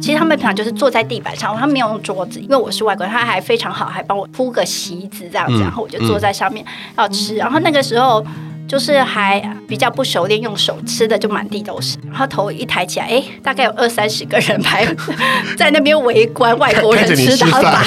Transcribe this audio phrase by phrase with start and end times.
[0.00, 6.64] 其实他们平常就是坐在地板上，他没有用桌子，因为我是外国人，他还非常好，还帮我铺个席子这样子，然后我就坐在上面
[6.96, 7.36] 要吃。
[7.36, 8.24] 然后那个时候
[8.66, 11.98] 就是还比较不熟练，用手吃的就满地都是。
[12.06, 14.86] 然后头一抬起来，哎，大概有二三十个人排
[15.56, 17.78] 在那边围观外国人吃他的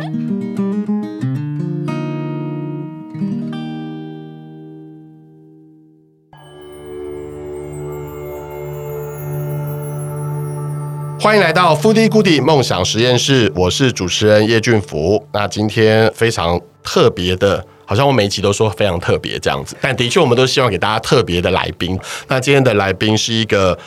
[11.20, 15.22] 欢迎来到 Foodie Goodie 梦想实验室，我是主持人叶俊福。
[15.34, 22.00] 那今天非常特别的，好像我每一集都说非常特别这样子，但的确我们都希望给大家特别的来宾。
[22.28, 23.78] 那今天的来宾是一个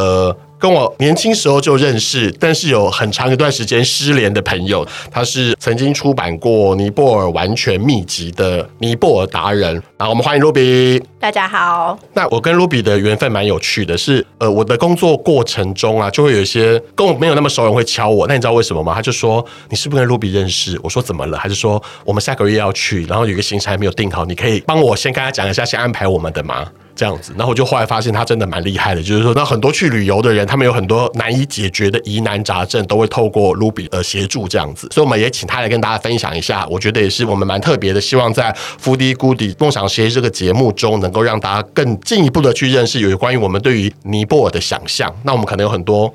[0.00, 0.36] 呃。
[0.60, 9.72] 跟我年轻时候就认识，但是有很长一段时间失联的朋友，他是曾经出版过《尼泊尔完全秘籍》的尼泊尔达人。
[9.96, 11.02] 然后我们欢迎 Ruby。
[11.18, 11.98] 大家好。
[12.12, 18.26] 那我跟 Ruby 的缘分蛮有趣的是，是呃，我的工作过程中啊，就会有一些跟我没有那么熟人会敲我。
[18.26, 18.92] 那你知道为什么吗？
[18.94, 20.78] 他就说你是不是跟 Ruby 认识？
[20.82, 21.38] 我说怎么了？
[21.38, 26.66] 还是说我们下个月要去，然后有一个行程还没有定好，你可以帮我先跟他讲一下，先安排我们的吗？
[27.00, 36.66] 这样子，然后我就后来发现他真的蛮厉害的，就是说，那很多去旅游的人，他们有很多难以解决的疑难杂症，都会透过 Ruby 呃协助这样子，所以我们也请他来跟大家分享一下。
[36.68, 45.10] 我觉得也是我们蛮特别的，希望在 Foodie Goodie 梦想实验这个节目中，能够让大家更进一步的去认识有关于我们对于尼泊尔的想象。
[45.22, 46.14] 那我们可能有很多。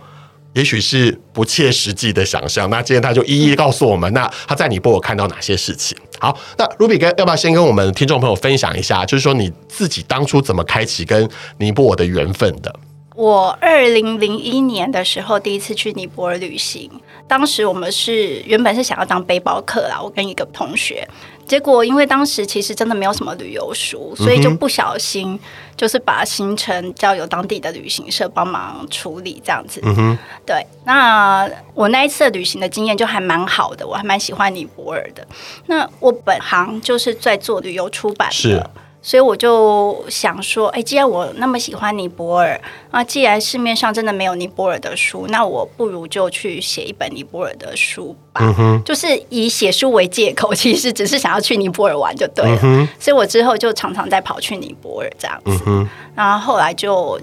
[0.55, 5.97] 也许是不切实际的想象，那今天他就一一告诉我们，那他在尼泊尔看到哪些事情？
[6.17, 12.73] 好，那 Ruby 跟要不要先跟我们听众朋友分享一下，就是说你自己当初怎么开启跟尼泊尔的缘分的？
[13.15, 16.89] 我二零零一年的时候第一次去尼泊尔旅行，
[17.27, 21.05] 当时我们是原本是想要当背包客啦，我跟一个同学。
[21.47, 25.39] 结果，因为当时其实真的没有什么旅游书，所以就不小心
[25.77, 29.79] 就是把行程交由当地的旅行社帮忙处理这样子。
[29.83, 30.65] 嗯哼，对。
[30.85, 35.25] 那我那一次的旅行的经验就还蛮好的，我还蛮喜欢尼泊尔的。
[35.67, 38.69] 那我本行就是在做旅游出版的。
[39.05, 39.15] 是。
[39.15, 42.59] 所以我就想说，哎，既然我那么喜欢尼泊尔，
[42.91, 48.41] 那既然市面上真的没有尼泊尔的书，那我不如就去写一本尼泊尔的书吧。
[48.43, 52.59] 嗯哼，就是以写书为借口，其实只是想要去尼泊尔玩就对了。
[52.63, 55.43] 嗯，所以我之后就常常在跑去尼泊尔这样子。
[55.45, 57.17] 嗯哼，然后后来就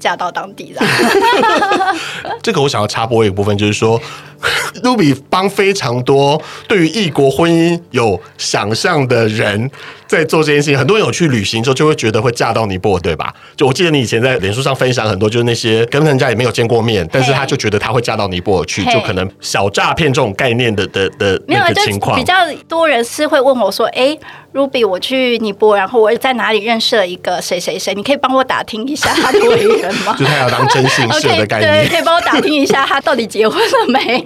[0.00, 0.82] 嫁到当地了。
[2.42, 4.00] 这个我想要插播一个部分，就是说。
[4.82, 9.68] Ruby 帮非常多对于异国婚姻有想象的人
[10.06, 10.78] 在做这件事情。
[10.78, 13.32] 很多人有去旅行之后，就会觉得会嫁到尼泊尔，对吧？
[13.56, 22.16] 就我记得你以前在脸书上分享很多，就是那些跟人家也没有见过面，但是他就觉得他会嫁到尼泊尔去，就可能小诈骗这种概念的的的那个情况。
[22.18, 22.34] 比较
[22.68, 24.16] 多人是会问我说：“哎
[24.52, 27.94] ，Ruby，我去尼泊尔，然后我在哪里认识了一个谁谁谁？
[27.94, 34.24] 你可以帮我打听一下他的为人吗？” 就他要当征信社的概念，okay, 对，可以帮我打听一下他到底结婚了没？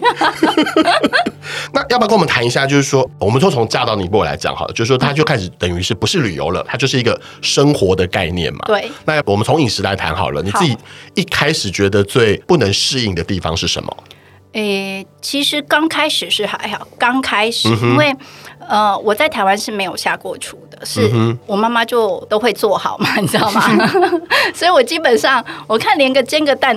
[1.73, 2.67] 那要不要跟我们谈一下？
[2.67, 8.61] 就是说，我们说从嫁到尼泊尔来讲，好了，就是说，他就开始等于是不是旅游了，它就是一个生活的概念嘛。
[8.67, 8.91] 对。
[9.05, 10.77] 那我们从饮食来谈好了，你自己
[11.15, 13.97] 一开始觉得最不能适应的地方是什么？
[14.53, 18.13] 诶、欸，其实刚开始是还好，刚开始，因为
[18.69, 21.09] 呃，我在台湾是没有下过厨的，是
[21.47, 23.63] 我妈妈就都会做好嘛， 你知道吗？
[24.53, 26.77] 所以我基本上我看连个煎个蛋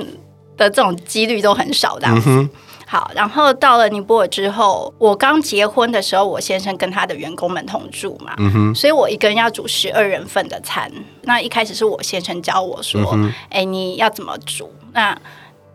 [0.55, 2.07] 的这种几率都很少的。
[2.09, 2.47] 嗯
[2.93, 10.91] 好，然后到了尼泊尔之后，我刚结婚的时候，我先生跟他的员工们同住嘛，嗯哼，所以我一个人要煮十二人份的餐。
[11.23, 13.01] 那一开始是我先生教我说，
[13.49, 14.71] 哎、嗯，你要怎么煮？
[14.91, 15.17] 那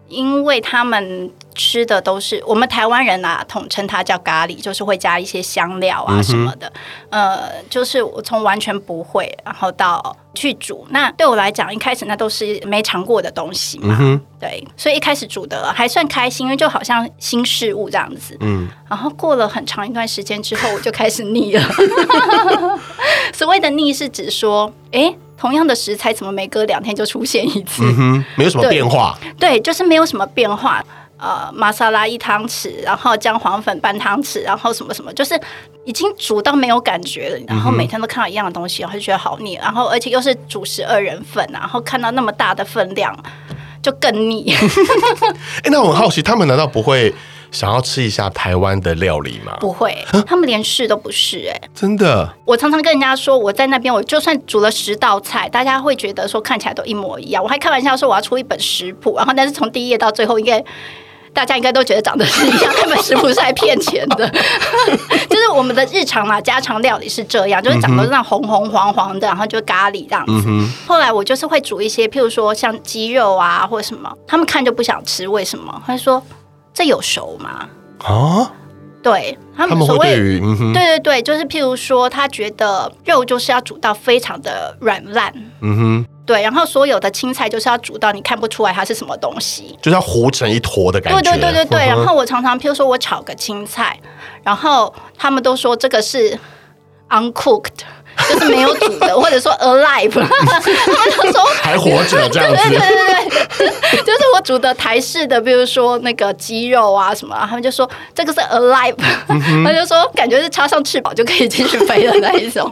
[0.09, 6.73] 因为他们吃的都是我们台湾人啊，统称它叫咖喱，就是会加一些香料啊什么的。
[7.11, 13.97] 嗯、呃，就是我从完全不会，然后到去煮，那对我来讲，一开始那都是没尝过的东西嘛。
[14.01, 18.37] 嗯、对，所以一开始煮的还算开心，因为就好像新事物这样子。
[18.41, 18.69] 嗯。
[18.89, 21.63] 然后过了很长一段时间之后，我就开始腻了。
[23.35, 25.15] 所谓的腻是指说，哎。
[25.39, 27.83] 同样的食材，怎么每隔两天就出现一次？
[27.85, 29.17] 嗯哼，没有什么变化。
[29.39, 30.85] 对，对，就是没有什么变化。
[31.21, 35.41] 呃，玛莎拉一汤匙，然后姜黄粉半汤匙，然后什么什么，就是
[35.85, 37.39] 已经煮到没有感觉了。
[37.49, 39.59] 然后每天都看到一样的东西，然后就觉得好腻。
[39.61, 43.13] 然后而且又是主食二人份，然后看到那么大的分量，
[43.83, 44.55] 就更腻。
[44.55, 47.13] 哎、欸，那我很好奇，他们难道不会？
[47.51, 49.57] 想要吃一下台湾的料理吗？
[49.61, 49.97] 不会，
[50.27, 51.51] 他们连试都不试。
[51.53, 52.29] 哎，真的。
[52.45, 57.43] 我常常跟人家说，我在那边，我就算煮了十道菜，大家会觉得说看起来都一模一样。
[57.43, 60.65] 我还开玩笑说我要出一本食谱，然后但是从第一页到最后应该。
[61.31, 64.29] 大家应该都觉得长得是一样，那本食谱是来骗钱的。
[65.29, 70.45] 就是我们的日常嘛，家常料理是这样，就是长得是那红红黄黄的，然后就咖喱这样子。
[70.49, 75.81] 嗯、后来我就是会煮一些，譬如说像鸡肉啊或者什么，他们看就不想吃，为什么？
[75.87, 76.21] 他说
[76.79, 77.69] 这有熟吗？
[78.05, 78.53] 啊？
[79.03, 91.21] 对他们所谓，嗯、对对对，就是譬如说，他觉得肉就是要煮到非常的软烂，嗯哼，对，然后所有的青菜就是要煮到你看不出来它是什么东西，就是要糊成一坨的感觉。
[91.21, 93.99] 对对对对对，嗯、然后我常常譬如说我炒个青菜，
[94.45, 96.39] 然后他们都说这个是
[97.09, 97.81] uncooked。
[98.29, 102.69] 就是没有煮的，或者说 alive，他们就说还活着这样子。
[102.69, 102.89] 对对
[103.59, 108.95] 对对，就是我煮的台式的，比如说那个鸡肉啊什么，他们就说这个是 alive，
[109.29, 112.71] 嗯、他就说感觉是插上翅膀就可以继续飞的那一种。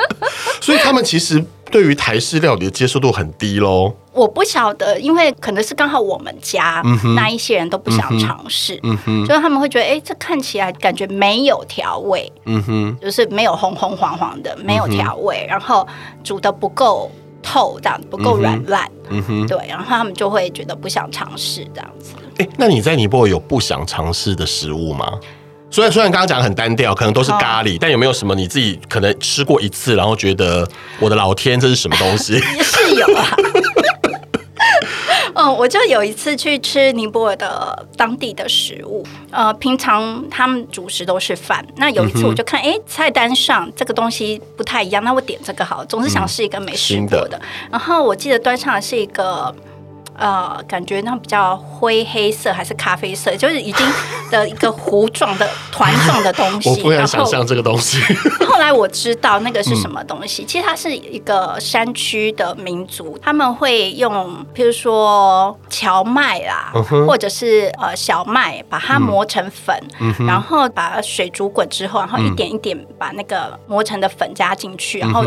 [0.60, 1.42] 所以他们其实。
[1.70, 3.94] 对于台式料理的接受度很低喽。
[4.12, 6.82] 我不晓得，因为可能是刚好我们家
[7.14, 15.86] 那一些人都不想尝试，嗯哼，就是他们会觉得，哎，这看起来感觉没有调味，嗯哼，就是没有红红黄黄的，没有调味，然后
[16.24, 22.14] 煮的不够透，这样不够软烂，嗯哼，对，然后他们就会觉得不想尝试这样子。
[22.38, 25.20] 哎，那你在尼泊尔有不想尝试的食物吗？
[25.70, 30.68] 虽然虽然刚刚讲的很单调，可能都是咖喱，哦、但有没有什么你自己可能吃过一次，然后觉得
[30.98, 32.38] 我的老天，这是什么东西？
[32.60, 33.36] 是有啊。
[35.34, 39.06] 嗯， 我就有一次去吃尼泊尔的当地的食物。
[39.30, 47.38] 呃，平常他们主食都是饭，那有一次我就看，哎、嗯，菜单上这个东西不太一样，那我点这个好，总是想试一个没试过的。
[47.40, 49.54] 嗯、然后我记得端上的是一个。
[50.20, 53.86] 呃，感觉那比较灰黑色还是咖啡色，就是已经
[54.30, 56.68] 的一个糊状的团状的东西。
[56.70, 57.98] 我不敢想象这个东西。
[58.46, 75.24] 后来我知道那个是什么东西，嗯、其实它是一个山区的民族，他们会用，譬如说荞麦啦，嗯、或者是呃小麦，把它磨成粉，嗯、然后把水煮滚之后，然后一点一点把那个磨成的粉加进去，嗯、然后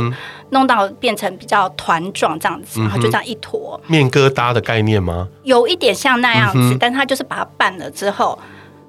[0.51, 4.82] 弄到变成比较团状这样子，然后就这样一坨面疙瘩的概念。
[4.83, 5.27] 面吗？
[5.43, 8.37] 有一点像那样子，嗯、但它就是把它拌了之后，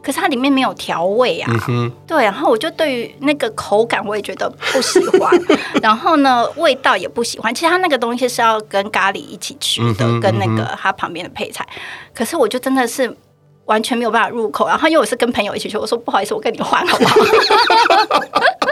[0.03, 1.51] 可是它里面没有调味啊。
[1.69, 5.33] 嗯、对，然后我就对于那个口感我也觉得不喜欢，
[5.81, 7.55] 然后呢，味道也不喜欢。
[7.55, 11.67] 其实它那个东西是要跟咖喱一起吃的，嗯、跟那个它旁边的配菜。
[12.13, 13.17] 可是我就真的是
[13.65, 14.67] 完全没有办法入口。
[14.67, 17.17] 然后因为我是跟朋友一起去，我说不好意思，我跟你换好不好？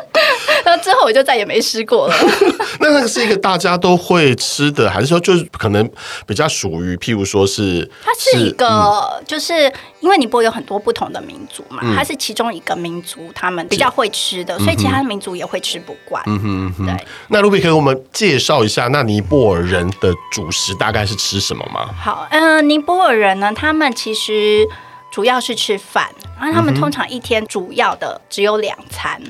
[0.65, 2.15] 然后之后我就再也没吃过了。
[2.81, 5.89] 那那个是一个大家都会吃的，还是说就是可能
[6.27, 16.23] 比较属于，譬如说是它是一个，嗯、就是因为尼泊尔有很多不同的民族嘛，嗯、它是其中一个民族，他们比较会吃的，所以其他的民族也会吃不惯。
[16.27, 17.07] 嗯哼嗯哼，对。
[17.29, 21.89] 那 Ruby 可以给我们介绍一下，那尼泊尔人的主食大概是吃什么吗？
[21.99, 24.69] 好，嗯、呃，尼泊尔人呢，他们其实。
[25.12, 26.09] 主要是吃饭，
[26.41, 29.20] 然后他们通常一天主要的只有两餐。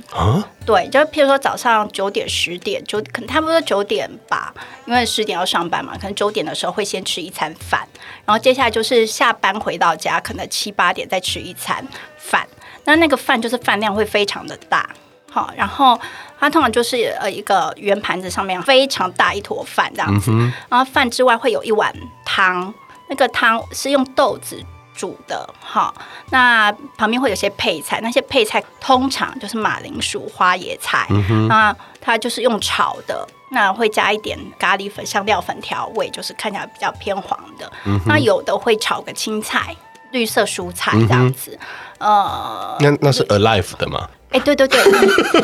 [0.64, 4.55] 对，就譬如说早上九点、十点，九可能差不多九点吧，
[4.87, 7.81] 因为十点要上班嘛，可能九点的时候会先吃一餐饭，
[8.25, 11.85] 然后接下来就是下班回到家，可能七八点再吃一餐
[12.17, 12.46] 饭。
[12.85, 14.88] 那那个饭就是饭量会非常的大，
[15.28, 16.00] 好，然后
[16.38, 21.93] 它通常就是呃一个圆盘子上面非常大一坨饭这样子，嗯、然后饭之外会有一碗
[22.25, 22.73] 汤，
[23.11, 24.64] 那个汤是用豆子。
[24.94, 25.93] 煮的哈，
[26.31, 37.71] 那旁边会有些配菜，那些配菜通常就是马铃薯、花椰菜，嗯、那它就是用炒的，那会加一点咖喱粉、香料粉调味，就是看起来比较偏黄的。
[37.85, 39.75] 嗯、那有的会炒个青菜、
[40.11, 41.66] 绿色蔬菜这样子，嗯、
[42.02, 44.09] 呃，那那是 alive 的吗？
[44.30, 44.82] 哎，对对对，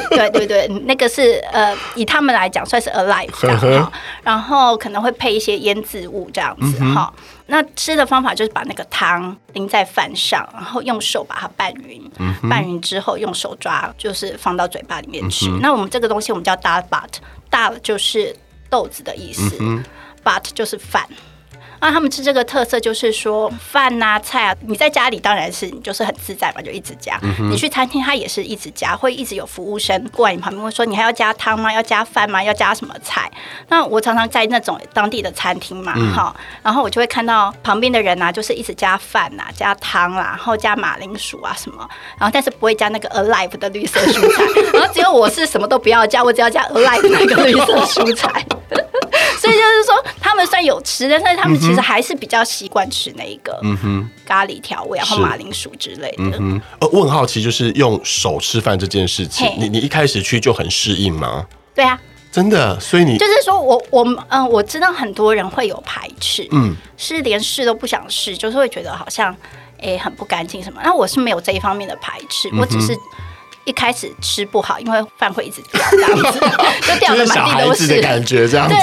[0.08, 7.12] 对 对对，那个是呃，以他们来讲算是 alive 这样，然后可能会配一些腌制物这样子哈。
[7.46, 12.10] 那吃的方法就是把那个汤淋在饭上，然后用手把它拌匀，
[12.48, 15.50] 拌匀之后用手抓，就是放到嘴巴里面吃。
[15.60, 18.34] 那我们这个东西我们叫 dal bhat，dal 就是
[18.70, 19.54] 豆子的意思
[20.24, 21.06] ，bhat 就是饭。
[21.80, 27.18] 那他们吃这个特色就是说饭啊菜啊，你在家里当然是你就是很自在嘛，就一直加。
[27.22, 31.72] 嗯、你去餐厅，它也是一直加，会一直有服务生过来你旁边会说，你还要加汤吗？
[31.72, 32.42] 要加饭吗？
[32.42, 33.30] 要加什么菜？
[33.68, 48.44] 那我常常在那种当地的餐厅嘛，哈、嗯，然后我就会看到旁边的人啊，就是一直加饭啊，加汤啦、啊，然后加马铃薯啊什么，然后但是不会加那个 alive 的绿色蔬菜，然后只有我是什么都不要加，我只要加 alive 那个绿色蔬菜。
[49.68, 53.60] 就是说，他们虽然有吃，但是他们其实还是比较习惯吃那一个
[54.24, 56.36] 咖喱调味，然后马铃薯之类的。
[56.38, 61.46] 嗯，呃，我很好奇，就是用手吃饭这件事情，你你一开始去就很适应吗？
[61.74, 62.00] 对啊，
[62.32, 62.78] 真的。
[62.80, 69.32] 所以你就是说我我嗯、呃，我知道很多人会有排斥，嗯，是连试都不想试，就是会觉得好像
[69.78, 70.80] 哎、欸、很不干净什么。
[70.82, 72.96] 那我是没有这一方面的排斥，我只是。
[73.68, 76.40] 一开始吃不好，因为饭会一直掉，这样子
[76.86, 77.86] 就 掉的满地都是。
[77.86, 78.74] 的感觉这样子，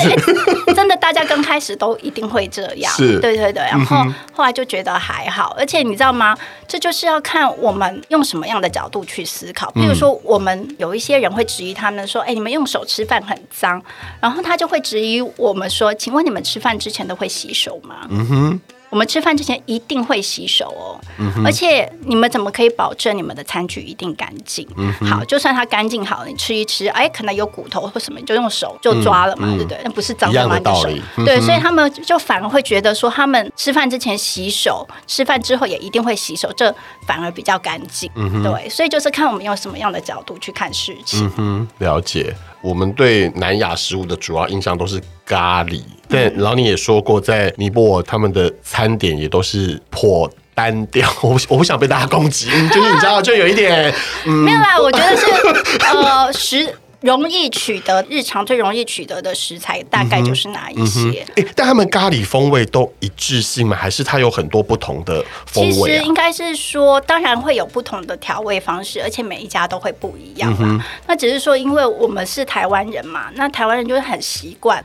[0.66, 2.92] 对， 真的，大家刚开始都一定会这样。
[2.94, 3.64] 是，对对对。
[3.64, 6.38] 然后、嗯、后来就觉得还好，而且你知道吗？
[6.68, 9.72] 这就是要看我们用什么样的角度去思考。
[9.72, 13.82] 比如说，我们有一些人会质疑他们说：“哎、欸，你们用手吃饭很脏。”
[14.22, 18.62] 然后他就会质疑我们说：“请问你们吃饭之前都会洗手吗？”嗯哼。
[18.90, 24.68] 我们吃饭之前一定会洗手哦，嗯、而且你们怎么可以保证你们的餐具一定干净？
[24.78, 29.82] 嗯、好，就算它干净好了，你吃一吃，哎，可能有骨头或什么，你就用手就抓了嘛，嗯、对不对？
[29.84, 30.60] 那不是脏的吗？
[30.76, 36.74] 手、嗯，对，所以他们就反而会觉得说，他们吃饭之前洗手，吃饭之后也一定会洗手，这
[37.06, 38.10] 反而比较干净。
[38.16, 41.30] 嗯、对，所以就是看我们用什么样的角度去看事情。
[41.38, 42.34] 嗯、了解。
[42.66, 51.08] 我们对南亚食物的主要印象都是咖喱，但然后你也说过，在尼泊尔他们的餐点也都是颇单调。
[51.22, 53.94] 我不我不想被大家攻击，就是你知道，就有一点，
[54.26, 55.26] 嗯、没有啦，我觉得是
[55.94, 56.76] 呃食。
[57.06, 61.22] 容易取得，日常最容易取得的食材大概就是哪一些？
[61.22, 63.78] 哎、嗯嗯，但他们咖喱风味都一致性吗？
[63.78, 65.98] 还是它有很多不同的风味、啊？
[65.98, 70.58] 其实应该是说，当然会有不同的调味方式，而且每一家都会不一样嘛。
[70.62, 74.84] 嗯、那只是说，因为我们是台湾人嘛，那台湾人就是很习惯。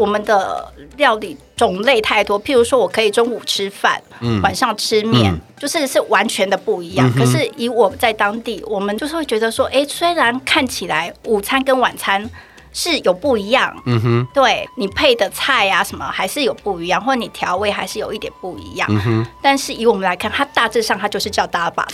[0.00, 7.06] 我们的料理种类太多，譬如说，我可以中午吃饭，嗯、晚上吃面，嗯、就是是完全的不一样。
[7.08, 12.28] 嗯、可是以我在当地，我们就是会觉得说，哎，虽然看起来午餐跟晚餐。
[12.72, 19.26] 是有不一样，嗯哼，对你配的菜啊什么还是有不一样，或者你调味还是有一点不一样，嗯哼。
[19.42, 21.86] 但是以我们来看，它大致上它就是叫大把，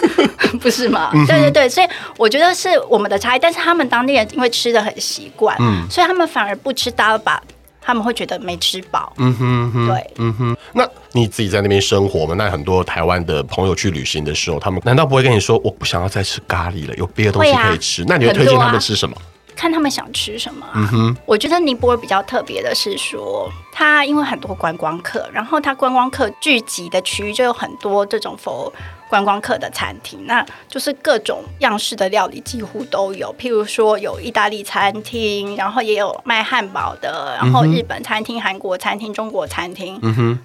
[0.60, 1.10] 不是吗？
[1.14, 3.38] 嗯、对对对，所以我觉得是我们的差异。
[3.38, 7.42] 但是他们当地人因为吃的很习惯，嗯，所以他们反而不吃大把，
[7.80, 10.56] 他们会觉得没吃饱，嗯哼，哼，对，嗯哼。
[10.74, 12.34] 那你自己在那边生活嘛？
[12.34, 18.02] 那很多台湾的朋友去旅行的时候，他们难道不会跟你说，我不想要再吃咖喱了，有别的东西可以吃？
[18.02, 19.16] 啊、那你会推荐他们吃什么？
[19.58, 20.72] 看他们想吃什么啊。
[20.76, 21.16] 嗯哼。
[21.26, 28.72] 我觉得尼泊尔比较特别的是说，它因为很多观光客，然后它观光客聚集的区域就有很多这种佛。
[29.08, 33.34] 观光客的餐厅，那就是各种样式的料理几乎都有。
[33.38, 39.98] 譬如说有意大利餐厅，然后也有卖汉堡的，然后日本餐厅、韩国餐厅、中国餐厅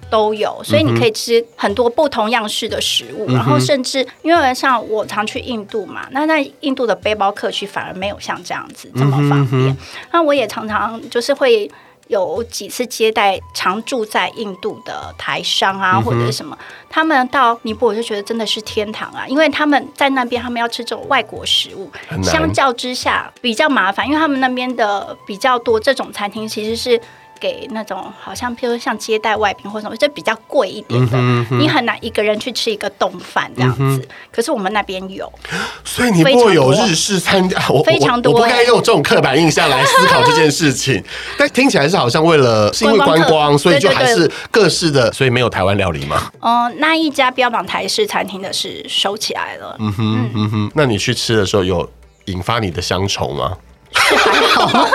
[0.08, 0.60] 都有。
[0.64, 3.26] 所以你可以吃很多不同样式的食物。
[3.32, 9.76] 然后甚至因为像我常去印度嘛，那在印度的背包客区反而没有像这样子这么方便。
[10.10, 11.70] 那我也常常就是会。
[12.08, 16.56] 有几次接待常住在印度的台商啊，或者是什么，
[16.88, 21.90] 他们到尼泊尔就觉得真的是天堂啊，因为他们在那边他们要吃这种外国食物，
[22.22, 27.00] 相较之下比较麻烦，因为他们那边的比较多这种餐厅其实是。
[27.44, 33.82] 给那种好像，譬如像接待外宾或什么，就比较贵一点的，嗯嗯、你很难一个人去吃一个冻饭这样子。
[33.82, 35.30] 嗯、可是我们那边有，
[35.84, 38.32] 所以你不会有日式餐厅，我非常多。
[38.32, 41.04] 我不该用这种刻板印象来思考这件事情。
[41.36, 46.32] 但听起来是好像为了是因为观光，所以就还是各式的，所以没有台湾料理吗？
[46.40, 49.76] 嗯、呃，那一家标榜台式餐厅的是收起来了。
[49.80, 50.70] 嗯哼，嗯哼。
[50.74, 51.86] 那你去吃的时候有
[52.24, 53.54] 引发你的乡愁吗？
[53.94, 54.88] 还好。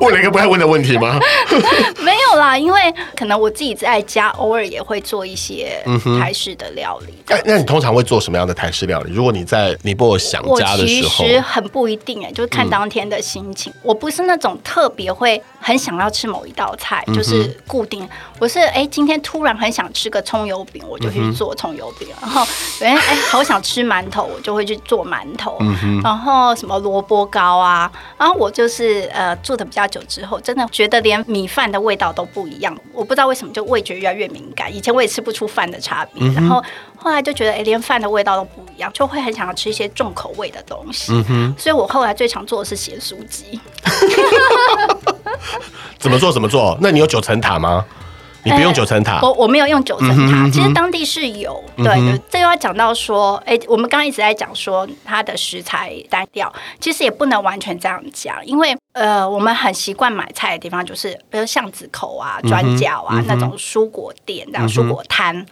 [0.00, 1.18] 问了一个不太问的问题吗？
[2.32, 5.82] 有啦，因为可能我自己在家偶尔也会做一些
[6.18, 7.14] 台式的料理。
[7.28, 9.12] 哎、嗯，那你通常会做什么样的台式料理？
[9.12, 13.72] 如果你在尼泊尔想家的时候，其实很不一定哎，就是看当天的心情。
[13.72, 18.08] 嗯、我不是那种特别会很想要吃某一道菜，就是固定。
[18.38, 22.08] 我是哎，今天突然很想吃个葱油饼，我就去做葱油饼。
[22.20, 22.42] 然后
[22.80, 25.58] 哎哎，好想吃馒头，我就会去做馒头。
[26.02, 32.76] 然后什么萝卜糕啊，然后我就是呃做的比较久之后，真的觉得连米饭的味道都不一样。
[32.92, 34.74] 我不知道为什么，就味觉越来越敏感。
[34.74, 36.62] 以前我也吃不出饭的差别，嗯、然后
[36.96, 41.12] 后来就觉得，哎，连饭的味道都不一样，就会很想要吃一些重口味的东西。
[41.58, 43.60] 所以我后来最常做的是咸酥鸡。
[45.98, 46.32] 怎么做？
[46.32, 46.76] 怎么做？
[46.80, 47.84] 那你有九层塔吗？
[48.44, 50.14] 你不用九层塔，我我没有用九层塔。
[50.14, 65.46] 嗯、哼其实当地是有，对，这又要讲到说，哎，我们刚刚一直在讲说它的食材单调，其实也不能完全这样讲，因为呃，我们很习惯买菜的地方就是，比如巷子口啊、转角啊、嗯、那种蔬果店、这样蔬果摊。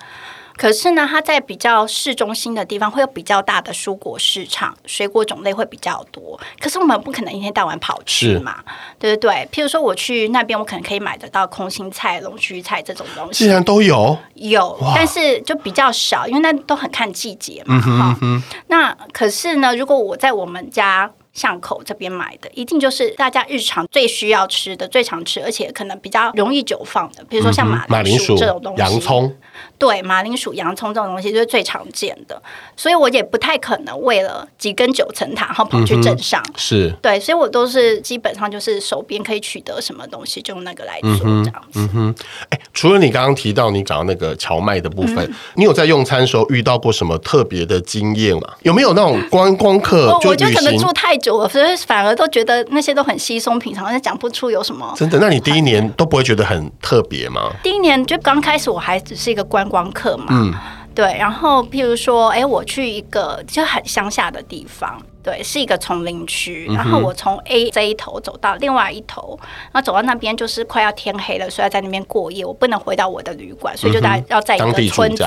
[0.61, 6.39] 可是呢，它在比较市中心的地方会有比较大的蔬果市场，水果种类会比较多。
[6.61, 8.63] 可是我们不可能一天到晚跑去嘛，是
[8.99, 9.49] 对不对？
[9.51, 17.81] 譬如说我去那边，我可能可以买得到空心菜、龙须菜这种东西，竟然都有有，但是就比较少，因为那都很看季节嘛。
[17.81, 21.11] 哈、嗯哼嗯哼，那可是呢，如果我在我们家。
[21.41, 29.35] 巷口这边买的，一定就是大家日常最需要吃的、最常吃，而且可能比较容易久放的，比如说像马铃薯这种东西，洋葱。
[29.79, 32.41] 对，马铃薯、洋葱这种东西就是最常见的，
[32.77, 36.43] 所以我也不太可能为了几根九层塔，然后跑去镇上。
[36.49, 41.81] 嗯、是对，所以我都是基本上就是手边可以取得什么东西，就用那个来做这样子。
[41.81, 42.15] 嗯哼，
[42.51, 48.43] 哎、嗯，除了你刚刚提到你讲的那个荞麦的部分，嗯、你有在用餐的时候遇到过什么特别的经验吗？
[48.63, 50.31] 有没有那种观光客就？
[50.31, 54.93] 我就可能住太久了，所以反而都觉得那些都很稀松平常，但讲不出有什么。
[54.97, 55.19] 真的？
[55.19, 57.51] 那你第一年都不会觉得很特别吗？
[57.63, 60.27] 第一年就刚开始我还只是一个观光客嘛。
[60.31, 60.55] 嗯。
[60.93, 65.01] 对，然后譬如说，哎，我去一个就很乡下的地方。
[65.23, 69.39] 对，是一个丛林区，然后我从 A 这一头走到另外一头，
[69.73, 72.45] 然后走到那边就是快要天黑了，所以要在那边过夜。
[72.45, 75.25] 我不能回到我的旅馆，所以就大家要在一个村子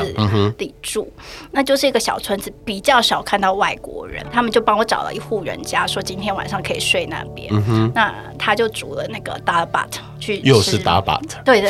[0.58, 1.12] 里住，
[1.52, 4.26] 那就是一个小村子，比较少看到外国人。
[4.32, 7.54] 他们就帮我找了一户人家，说今天晚上可以睡那边。
[7.94, 9.88] 那他就煮了那个 dabat
[10.20, 11.70] 去，又是 dabat，对的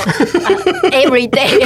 [0.91, 1.59] ，every day。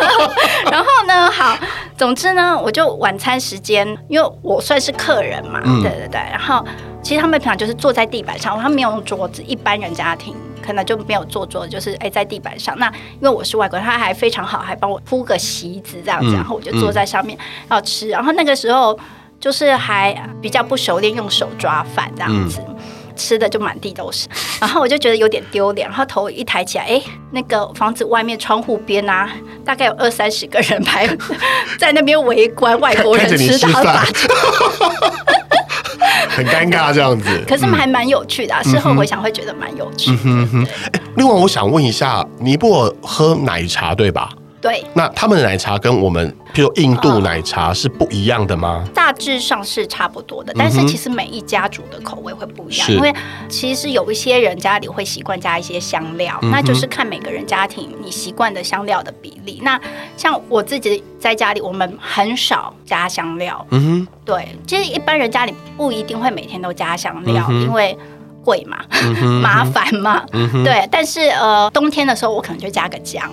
[0.70, 1.56] 然后呢，好，
[1.96, 5.62] 总之呢，我就晚餐时间，因为我算是客人嘛。
[5.88, 6.64] 对对对，然后
[7.02, 12.76] 其实他们平常就是坐在地板上，他们没有用桌子，一般人家庭可能就没有坐桌子，就是哎在地板上。
[12.78, 17.38] 那因为我是外国人，他还非常好，还帮我铺个席子这样子，然后我就坐在上面
[17.70, 18.08] 要吃。
[18.08, 18.98] 然后那个时候
[19.38, 22.60] 就是还比较不熟练，用手抓饭这样子。
[23.18, 24.28] 吃的就满地都是，
[24.60, 29.26] 然后我就觉得有点丢脸，然后头一抬起来，哎，那个房子外面窗户边啊，
[29.64, 31.08] 大概有二三十个人 排
[31.80, 34.06] 在那边围观外国人吃大 饭，
[36.36, 37.28] 很尴尬这样子。
[37.48, 40.10] 可是还蛮有趣的，啊，事后回想会觉得蛮有趣
[41.16, 44.28] 另外我想问一下，尼泊尔喝奶茶对吧？
[44.66, 48.84] 对，那他们的奶茶跟我们，譬如印度奶茶是不一样的吗？
[48.92, 53.14] 大致上是差不多的，但是其实每一家煮的口味会不一样，因为
[53.48, 59.60] 其实有一些人家里会习惯加一些香料，那就是看每个人家庭你习惯的香料的比例。
[59.62, 59.80] 那
[60.16, 63.64] 像我自己在家里，我们很少加香料。
[63.70, 67.96] 嗯哼，对，其实一般人家里不一定会每天都加香料，因为。
[68.46, 68.78] 贵嘛，
[69.42, 70.24] 麻烦嘛，
[70.64, 70.88] 对。
[70.88, 73.28] 但是呃，冬天的时候我可能就加个姜，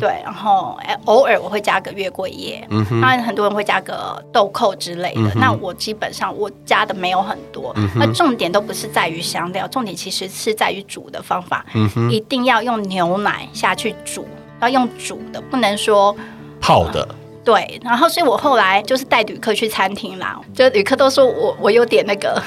[0.00, 0.08] 对。
[0.24, 2.66] 然后偶尔我会加个月桂叶，
[3.02, 5.30] 当然很多人会加个豆蔻之类的。
[5.34, 7.74] 那我基本上我加的没有很多。
[7.96, 11.62] 那重点都不是在于香料，重点其实是在于煮的方法。
[12.10, 14.26] 一定要用牛奶下去煮，
[14.62, 16.16] 要用煮的，不能说
[16.62, 17.06] 泡的。
[17.44, 17.78] 对。
[17.84, 22.42] 然后，所以我后来就是带旅客去餐厅啦，就旅客都说我我有点那个。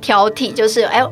[0.00, 1.02] 挑剔就是，哎，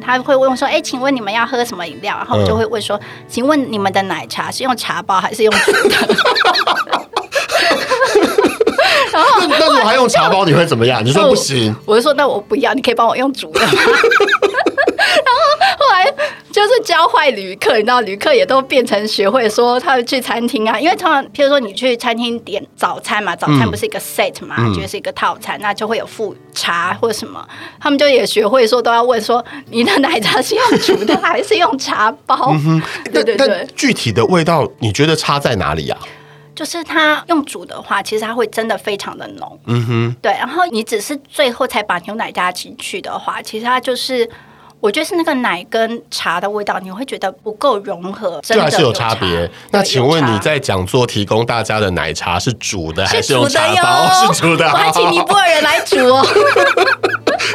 [0.00, 2.16] 他会问说，哎，请问你们要喝什么饮料？
[2.16, 2.98] 然后我就会问说，
[3.28, 5.80] 请问你们的奶茶是用茶包还是用煮的？
[9.12, 11.04] 然后，那如果还用茶包，你会怎么样？
[11.04, 13.72] 你说不行，我就说那我不要，你可以帮我用煮的吗？
[13.72, 13.78] 然
[15.34, 15.40] 后
[16.58, 27.46] 就是教坏旅客，你知道，旅客也都变成学会说，他们去餐厅啊，因为通常，譬如说你去餐厅点早餐嘛，早餐不是一个 set 嘛，嗯、就是一个套餐，那就会有附茶或什么，
[27.78, 32.52] 他们就也学会说，都要问说，你的奶茶是用煮的还是用茶包？
[33.12, 36.02] 对对对，具体的味道你觉得差在哪里呀、啊？
[36.56, 39.60] 就是它用煮的话，其实它会真的非常的浓。
[39.66, 44.28] 嗯哼，对，然后你只是最后才把牛奶加进去的话，其实它就是。
[44.80, 49.50] 我觉得是那个奶跟茶的味道，你会觉得不够融合，真的还是有差别。
[49.72, 54.08] 那请问你在讲座提供大家的奶茶是煮的还是用茶包？
[54.32, 56.24] 是煮的，我还请尼泊尔人来煮哦。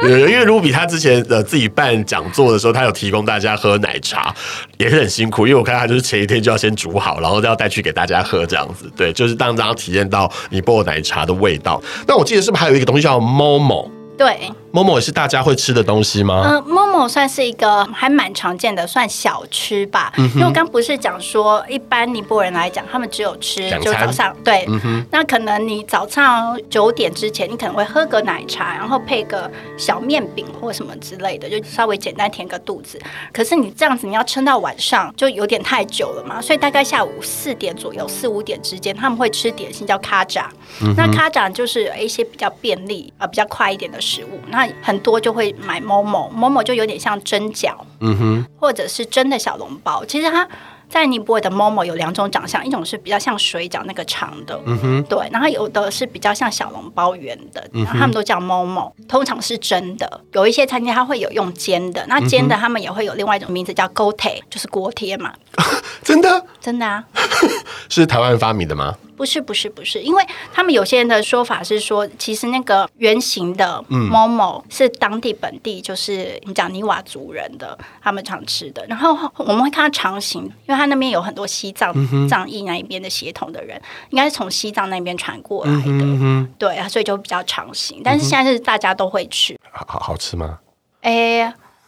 [0.04, 4.36] 因为卢比他之前呃自己办讲座的时候，他有提供大家喝奶茶，
[4.78, 5.48] 也是很辛苦。
[5.48, 8.92] 因为我看他就是前一天就要先煮好，然后要带去给大家喝这样子。
[8.98, 11.82] 对，就是当大家体验到尼泊尔奶茶的味道。
[12.06, 13.90] 那我记得是不是还有一个东西叫 Momo？
[14.18, 14.52] 对。
[14.74, 16.42] Momo 也是大家会吃的东西吗？
[16.48, 20.12] 嗯，Momo 算是一个还蛮常见的，算小吃吧。
[20.18, 24.66] 嗯、因为我刚不是讲说，一般尼泊尔人来讲，他们只有吃就早上对。
[24.68, 33.00] 嗯、那可能你早上九点之前，你可能会喝个奶茶，然后配个小面饼或什么之类的，就稍微简单填个肚子。
[33.32, 36.42] 可是你这样子，你要撑到晚上，就有点太久了嘛。
[36.42, 40.50] 所以大概下午四点左右，四五点之间，他们会吃点心叫卡扎。
[40.98, 44.40] 那卡扎就是一些比较便利啊、比较快一点的食物。
[44.48, 50.04] 那很多就会买 Momo，Momo 就有点像蒸饺，嗯哼，或者是蒸的小笼包。
[50.06, 50.47] 其实它
[50.89, 60.21] 在尼泊尔的 Momo 有两种长相，一种是比较像水饺那个长的，嗯哼，对，然后有的是比较像小笼包圆的，然后他们都叫 Momo，通常是蒸的。
[60.34, 65.34] 有一些餐厅它会有用煎的，那煎的他们也会有另外一种名字叫 Gote，就是锅贴嘛。
[66.04, 66.45] 真的？
[66.60, 67.04] 真的啊？
[67.89, 68.93] 是台湾发明的吗？
[69.24, 78.86] 不是不是不是，因为他们有些人的说法是说，其实那个圆形的 momo 是当地本地，就是你讲尼瓦族人的他们常吃的。
[78.90, 81.96] 然后我们会看到长形，因为他那边有很多西藏
[82.28, 88.02] 藏裔那一边的血统的人，应该是从西藏那边传过来的，对啊，所以就比较长形。
[88.04, 90.60] 但是现在是大家都会吃，好好好吃吗？
[91.00, 91.46] 哎，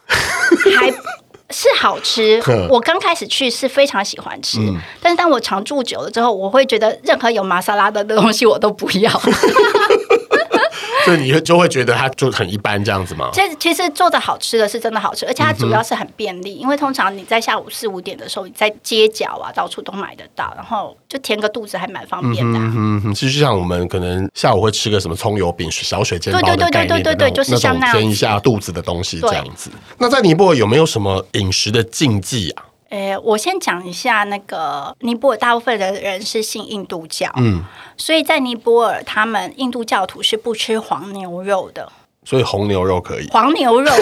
[0.07, 0.93] 还。
[1.51, 9.11] 是好吃，我刚开始去是非常喜欢吃，嗯、但是当我常住久了之后，我会觉得任何有玛莎拉的东西我都不要。
[11.05, 13.29] 所以你就会觉得它就很一般这样子吗？
[13.31, 22.71] 其实其实做的好吃的是真的好吃，而且它主要是很便利，嗯、因为通常你在下午四五点的时候，你在街角啊到处都买得到，然后就填个肚子还蛮方便的、啊。
[22.75, 29.69] 嗯哼，其实就像我们可能下午会吃个什么葱油饼、小水煎包的概念，对对对对对对，就是像那样填一下肚子的东西这样子。
[29.97, 32.65] 那在尼泊尔有没有什么饮食的禁忌啊？
[32.89, 37.61] 诶，我先讲一下那个尼泊尔，大部分的人是信印度教，嗯，
[37.97, 41.91] 所以在尼泊尔，他们印度教徒是不吃黄牛肉的，
[42.23, 43.91] 所以红牛肉可以，黄牛肉。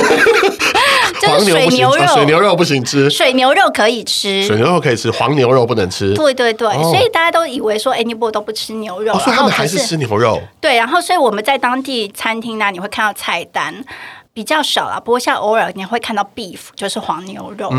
[1.22, 13.74] 就是水牛肉，水牛肉不行吃，水牛肉可以吃，水牛肉可以吃，黄牛肉不能吃，对对对，所以大家都以为说，哎，尼泊尔都不吃牛肉，所以他们还是吃牛肉，对，然后所以我们在当地餐厅呢，你会看到菜单。
[14.34, 17.72] 比较少啦，不过像偶尔你会看到 beef，就是黄牛肉，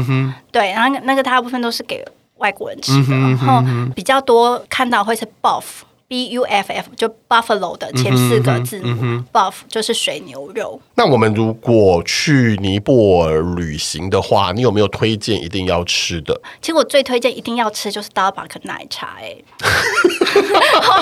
[0.53, 2.05] 对，然后那个大部分都是给
[2.37, 3.63] 外国人吃的，然后
[3.95, 5.65] 比较多看到会是 buff。
[6.07, 10.79] B U F F 就 Buffalo 的前四个字母，嗯嗯、Buff 就是水牛肉。
[10.97, 16.39] 那我们如果去尼泊尔旅行的话，你有没有推荐一定要吃的？
[16.61, 19.35] 其实我最推荐一定要吃就是 Starbucks 奶茶，哎，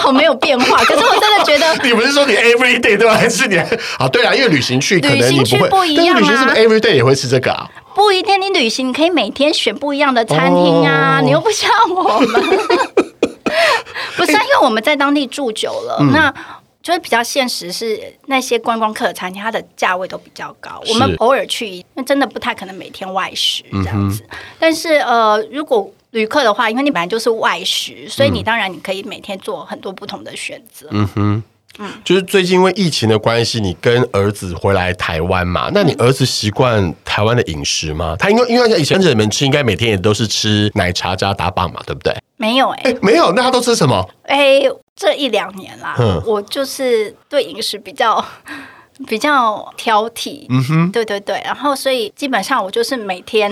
[0.01, 0.77] 好没有变化。
[0.85, 3.15] 可是我真的觉得， 你不是说你 every day 对吧？
[3.15, 4.09] 还是你啊？
[4.13, 7.69] 对啊，因为旅行去可能你不会，不一样啊，旅行是不是 every day 也会吃这个啊？
[7.95, 12.43] 不一定，你旅行你可以每天选不一样的餐厅啊，哦、你又不像我们。
[14.17, 16.35] 不是，因为我们在当地住久了，欸、那
[16.83, 20.83] 就是比较现实，是那些观光客的餐厅，它的价位都比较高。
[20.89, 24.23] 我们偶尔去，那真的不太可能每天外食这样子。
[24.23, 30.87] 嗯、但是呃，如果旅客的话，因为你本来就是外食，所以你当然你可以每天做很多不同的选择。
[30.91, 31.43] 嗯哼。
[31.79, 35.71] 嗯，就是最近因为疫情的关系，你跟儿子回来台湾嘛？
[35.73, 38.15] 那你儿子习惯台湾的饮食吗？
[38.19, 42.15] 他因为因为以前跟着你们吃，应该每天也都是吃奶茶加打棒嘛，对不对？
[42.37, 44.07] 没有哎、欸欸，没有，那他都吃什么？
[44.25, 48.23] 哎、欸，这一两年啦，嗯、我就是对饮食比较
[49.07, 50.45] 比较挑剔。
[50.51, 53.51] 嗯哼，对对对，然后所以基本上我就是每天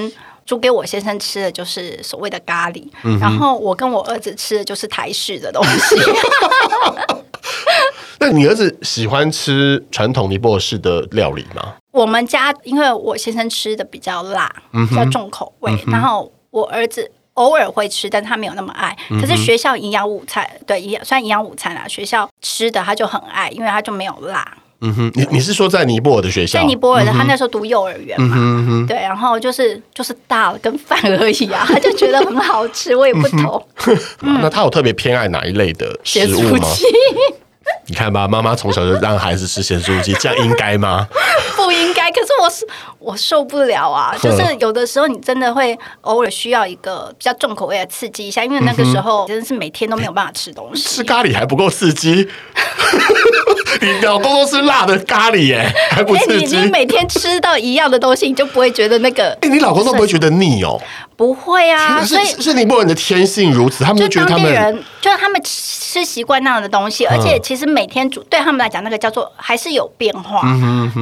[0.51, 5.95] 煮给我先生吃的就是所谓的咖喱，嗯、然后我跟我儿子吃的就是台式的东西。
[8.19, 11.77] 那你儿子喜欢吃传统尼泊尔式的料理吗？
[11.93, 18.97] 我们家因为我先生吃的比较辣，嗯、比较重口味，嗯、然后我儿子偶尔会吃，但他没有那么爱。
[19.21, 24.57] 可是学校营养午餐，对，营养算营养午餐啦，学校吃的他就很爱，因为他就没有辣。
[24.83, 26.61] 嗯哼，你你是说在尼泊尔的学校？
[26.61, 33.67] 在尼泊尔的，他那时候读幼儿园嘛，嗯、哼对，然后就是就是大了跟饭而已啊，他 就觉得很好吃，我也不懂。
[34.23, 36.67] 嗯、 那他有特别偏爱哪一类的食物吗？
[37.87, 41.07] 你看吧，妈妈从小就让孩子吃咸酥鸡，这样应该吗？
[41.57, 42.11] 不应该。
[42.11, 42.67] 可是我是
[42.99, 44.15] 我受不了啊！
[44.21, 50.83] 就是有的时候你真的会偶尔需要一个比较重口味的刺激一下，因为那个时候真的是每天都没有办法吃东西。
[50.83, 52.29] 吃咖喱还不够刺激？
[53.81, 56.57] 你老公都吃辣的咖喱耶，还不刺激？
[56.57, 59.31] 你你每天吃到一样的东西，你就不会觉得那个？
[59.43, 60.81] 哎，你老公都不会觉得腻哦？
[61.21, 70.41] 不会啊，所以是尼泊尔人的天性如此，他们就觉得他们人就是他们吃习惯那样的东西，而且其实每天煮对他们来讲，那个叫做还是有变化，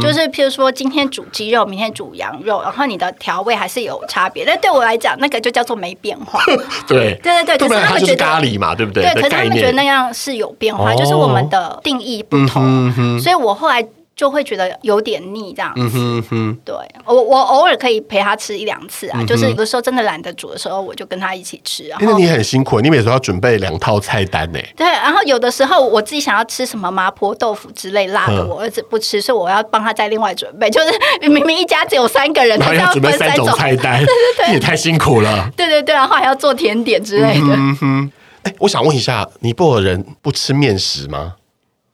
[0.02, 4.44] 就是譬如说今天煮鸡肉，明天煮羊肉，然后你的调味还是有差别。
[4.44, 6.42] 但对我来讲，那个就叫做没变化。
[6.88, 9.04] 对对对对，可是他们觉得咖喱嘛，对不对？
[9.04, 13.86] 对，可是他们觉得那样是有变化，就是我们的定义不同，所以我后来。
[14.18, 16.74] 就会觉得有点腻这样子，嗯哼哼对
[17.06, 21.84] 我我偶尔可以陪他吃一两次啊，嗯、就是有的时候真的懒得煮的时候，我就跟他一起吃。
[22.00, 24.58] 因为你很辛苦，你每次要准备两套菜单呢。
[24.76, 30.68] 对，然后有的时候我自己想要吃什么麻婆豆腐之类辣的，我儿子不吃，所以我要帮他再另外准备。
[30.74, 35.48] 就是明明一家只有三个人， 他要准备三种菜单，对 对对，也太辛苦了。
[35.56, 37.54] 对对对，然后还要做甜点之类的。
[37.54, 41.34] 嗯哼，哎，我想问一下，尼泊尔人不吃面食吗？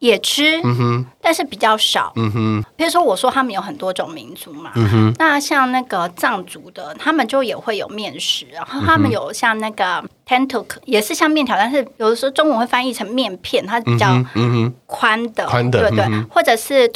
[0.05, 2.65] 也吃，嗯哼，但是比较少，嗯哼。
[2.77, 5.15] 比如说，我说他们有很多种民族嘛，嗯哼。
[5.19, 14.23] 那像那个藏族的，他们就也会有面食，然后他们有像那个 tantuk，也是像面条，但是有的时候中文会翻译成面片，它比较
[14.87, 16.23] 宽的，宽的，对对。
[16.25, 16.87] 或者是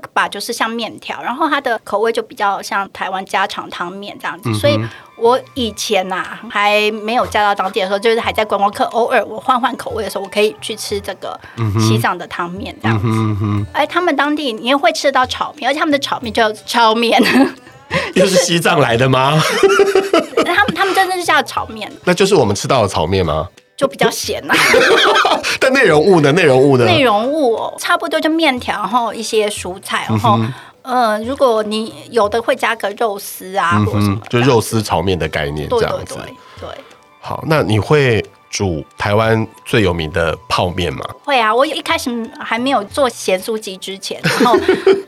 [0.00, 0.06] tukpa。
[0.16, 4.54] Tukpa 就是像面条，然后它的口味就比较像台湾家常汤面这样子。
[4.54, 4.78] 所以
[5.16, 11.38] 我以前呐、啊、还没有嫁到当地的时候，就是还在观光客，偶尔我换换口味的时候，我可以去吃这个
[11.78, 13.66] 西藏的汤面这样子。
[13.72, 17.20] 哎，他们当地你也会吃得到炒面，而且他们的炒面叫炒面。
[18.14, 19.40] 又是西藏来的吗？
[20.44, 23.48] 他们他们真的是叫炒面， 那就是我们吃到的炒面吗？
[23.76, 24.54] 就比较咸呐。
[25.60, 26.32] 但内容物呢？
[26.32, 26.84] 内容物呢？
[26.84, 30.38] 内容物哦，差不多就面条，然后一些蔬菜，然后、
[30.82, 36.14] 嗯、呃，如果你有的会加个肉丝啊，或者什么，就肉丝炒面的概念这样子。
[36.14, 36.68] 对对对，对。
[37.20, 41.04] 好，那你会煮台湾最有名的泡面吗？
[41.24, 44.56] 会啊，我一开始还没有做咸酥鸡之前，然后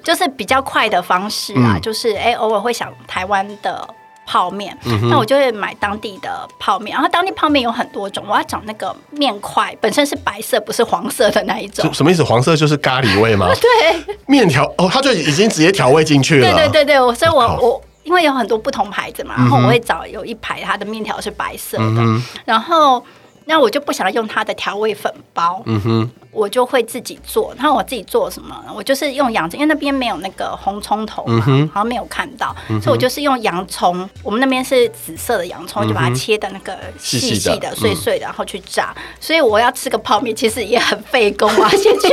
[0.02, 3.88] 就是比较快的方式啊，嗯、就是哎，偶尔会想台湾的
[4.28, 6.92] 泡面，嗯、那我就会买当地的泡面。
[6.92, 11.92] 然后当地泡面有很多种，我要找那个面块本身是白色，不是黄色的那一种。
[11.94, 12.22] 什么意思？
[12.22, 13.48] 黄色就是咖喱味吗？
[13.56, 16.46] 对，面条哦，它就已经直接调味进去了。
[16.54, 17.82] 对对对对，所以我我。
[18.04, 23.04] 因为有很多不同牌子嘛，然后我会找有一排它的面条是白色的，嗯、然后
[23.44, 25.60] 那我就不想要用它的调味粉包。
[25.66, 26.10] 嗯哼。
[26.30, 28.56] 我就会自己做，然后我自己做什么？
[28.74, 34.08] 我就是用洋葱，因为那边没有那个红葱头嘛，嗯、好像没有看到，嗯、所以我就是用洋葱。
[34.22, 38.94] 我们那边是紫色的洋葱，嗯、就把它切的那个细细的、碎碎的，然后去炸。
[38.96, 42.08] 嗯、所以我要吃个泡面，其实也很费工啊， 先去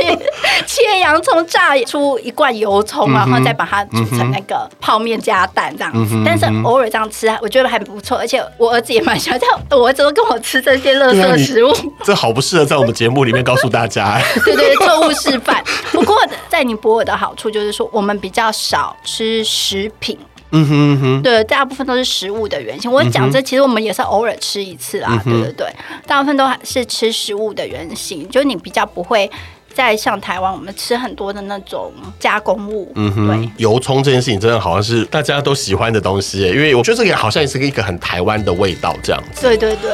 [0.66, 6.14] 切洋葱，炸出一罐油葱，然后再把它煮成那个泡面加蛋这样子。
[6.14, 9.38] 嗯、但是偶尔这样吃，我觉得还不错，而且我儿子也蛮喜欢，
[9.70, 11.72] 我儿子都跟我吃这些垃圾食物。
[12.02, 14.05] 这好不适合在我们节目里面告诉大家。
[14.44, 15.62] 对对 对，错误示范。
[15.92, 16.16] 不过
[16.48, 20.18] 在尼泊尔的好处就是说，我们比较少吃食品。
[20.52, 22.90] 嗯哼嗯哼，对，大部分都是食物的原型。
[22.90, 25.20] 我讲这其实我们也是偶尔吃一次啦。
[25.24, 25.66] 对对对，
[26.06, 28.26] 大部分都还是吃食物的原型。
[28.30, 29.28] 就你比较不会
[29.74, 32.92] 再像台湾，我们吃很多的那种加工物。
[32.94, 39.42] 嗯哼，对，油葱这件事情真的好像是大家都喜欢的东西，因为我觉得这个好像也是一个很台湾的味道这样子。
[39.42, 39.90] 对对对。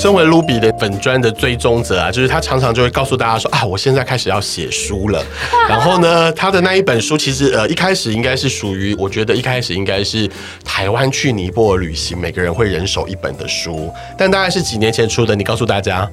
[0.00, 5.22] 身为 Ruby 的粉砖的追踪者啊，就是他常常就会告诉大家说啊，我现在开始要写书了。
[5.68, 10.26] 然后呢，他的那一本书其实呃一开始应该是属于，我觉得一开始应该是
[10.64, 13.92] 台湾去尼泊尔旅行，每个人会人手一本的书。
[14.16, 16.10] 但大概是几年前出的，你告诉大家，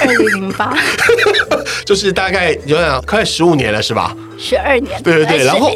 [0.00, 0.76] 二零零八，
[1.86, 4.16] 就是大概有点快十五年了，是吧？
[4.38, 5.70] 十二年，对对对，然后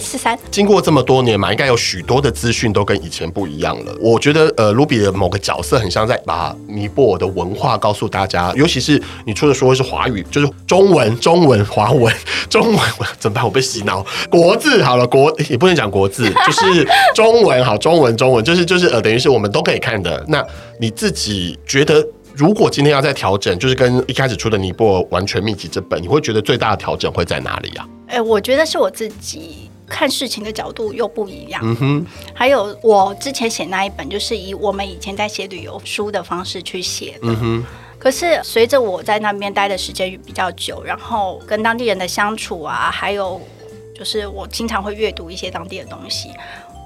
[0.50, 3.92] 经过这么多年嘛，应该有许多的资讯都跟以前不一样了。
[4.00, 12.14] 我觉得呃，Ruby 的某个角色很像在把尼泊尔的文化告诉大家，尤其是你出的书会是华语，就是中文、中文、华文、
[12.48, 12.80] 中文，
[13.18, 13.44] 怎么办？
[13.44, 14.06] 我被洗脑。
[14.30, 20.24] 国字好了，国也不能讲国字，就是中文好，中文、中文，就是就是呃，等于是我们都可以看的。
[20.28, 20.44] 那
[20.78, 27.86] 你自己觉得，如果今天要再调整，就是跟一开始出的尼泊尔完全秘籍这本，你会觉得最大的调整会在哪里呀？
[28.08, 31.60] 哎，我觉得是我自己看事情的角度又不一样。
[31.62, 37.18] 嗯哼，还有我之前写那一本，就是以我们以前在写旅游书的方式去写的。
[37.22, 37.64] 嗯哼，
[37.98, 43.40] 可是随着我在那边待的时间比较久，然后跟当地人的相处啊，还有
[43.94, 46.30] 就是我经常会阅读一些当地的东西，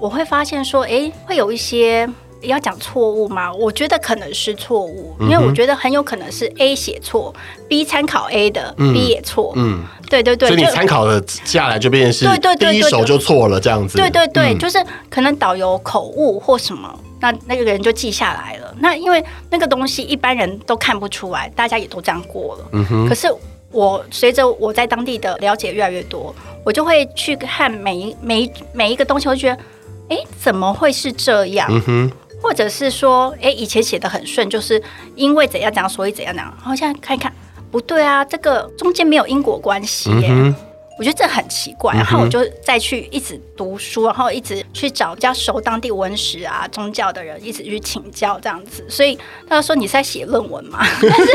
[0.01, 2.07] 我会发现说，哎，会有一些。
[2.41, 3.51] 要讲错误吗？
[3.51, 7.33] 我觉得可能是错误，因为我觉得很有可能是 A 写错
[7.67, 9.53] ，B 参考 A 的，B 也错。
[9.55, 13.97] 嗯，对对对，所以你参考了下来就变成是对对对，第一手就错了这样子。
[13.97, 14.77] 对对对，就是
[15.09, 18.73] 可能导游口误或什么，那那个人就记下来了。
[18.79, 22.65] 那因为那个东西一般人都看不出来，大家也都这样过了。
[22.73, 23.09] 嗯哼。
[23.09, 23.27] 可是
[23.71, 29.61] 我随着我在当地的了解越来越多，我就会去看每一每一每一个东西，我就觉得，
[30.09, 31.67] 哎，怎么会是这样？
[31.71, 32.11] 嗯哼。
[32.47, 34.81] 或者是说，哎，以前写的很顺，就是
[35.15, 36.53] 因为怎样怎样，所以怎样怎样。
[36.57, 37.31] 然后现在看一看，
[37.69, 40.29] 不对啊，这个中间没有因果关系耶。
[40.29, 40.55] 嗯
[40.99, 48.83] 我觉得这很奇怪，然后我就再去一直读书，然后一直去找比较熟当地文史啊、宗教的人，一直去请教这样子。
[48.89, 49.15] 所以
[49.47, 51.31] 他说：“你是在写论文嘛？” 但是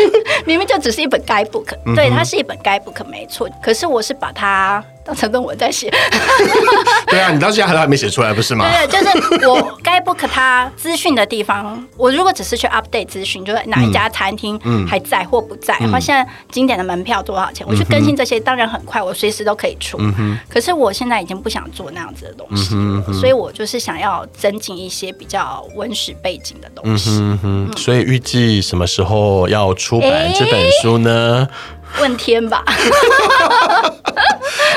[0.46, 3.48] 明明就只是一本 guidebook，对，它是一本 guidebook 没错。
[3.62, 5.90] 可是我是把它当成论文在写。
[7.08, 8.66] 对啊，你到现在还还没写出来不是吗？
[8.68, 19.52] 对，就是我 guidebook 它资讯的地方，我如果只是去 update 资讯，就是哪一家餐厅还在或不在，然后现在经典的门票多少钱，我去更新这些，当然很快，我随时都。
[19.62, 22.74] 可以出，嗯、可是我现在已经不想做那样子的东西
[23.12, 27.22] 所以我就是想要增进一些比较文史背景的东西。
[27.76, 31.46] 所以预计什么时候要出版这本书呢？
[31.96, 32.64] 欸、问天吧。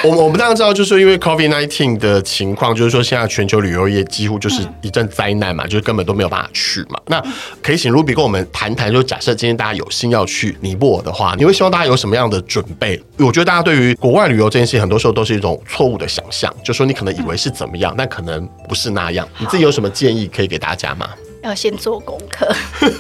[0.06, 7.00] 我我们当然知道，就是因为 COVID nineteen 的情况，就是说现在全球旅游业几乎就是一阵灾难嘛，就是根本都没有办法去嘛。
[7.08, 7.24] 那
[7.62, 13.02] 可以请 Ruby 跟我们谈谈，就假设今天大家有心要去尼泊尔的话，你会希望大家有什么样的准备？
[13.18, 19.28] 我觉得大家对于国外旅游这件事，很多时候都是一种错误的想象，就说你可能以为是怎么样，但可能不是那样。
[19.40, 21.10] 你自己有什么建议可以给大家吗？
[21.46, 22.48] 要先做功课，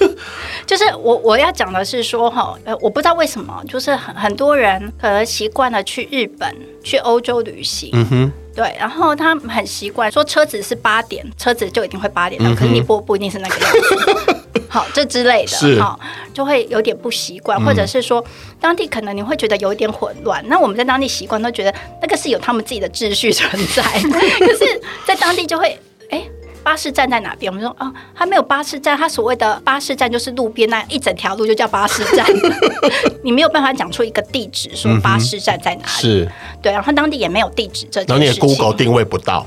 [0.65, 15.99] 就是我我要讲的是说哈，呃，我不知道为什么，就是很很多人可能习惯了去日本、去欧洲旅行，嗯哼，对，然后他很习惯说车子是八点，车子就一定会八点到，嗯、可是你不不一定是那个样子， 好，这之类的，好，
[16.33, 18.23] 就会有点不习惯，或者是说
[18.59, 23.81] 当地可能你会觉得有一点混乱，那我们在当地习惯都觉得那个是有他们自己的秩序存在，
[24.39, 25.67] 可是在当地就会
[26.09, 26.17] 哎。
[26.19, 26.29] 欸
[26.65, 27.51] 巴士站在哪边？
[27.51, 28.97] 我们说哦，还没有巴士站。
[28.97, 32.25] 他所谓的巴士站就是路边那一整条路就叫巴士站。
[33.23, 35.87] 你没有办法讲出一个地址，说巴士站在哪里？
[35.87, 36.31] 是，
[36.63, 36.71] 对。
[36.71, 38.15] 然后当地也没有地址这件事情。
[38.15, 39.45] 然后你的 Google 定位不到。